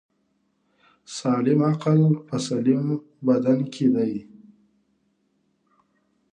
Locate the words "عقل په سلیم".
1.71-2.85